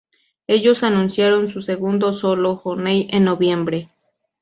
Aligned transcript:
Ellos 0.47 0.81
anunciaron 0.81 1.47
su 1.47 1.61
segundo 1.61 2.11
solo, 2.11 2.53
"Honey", 2.55 3.07
en 3.11 3.23
noviembre. 3.25 3.91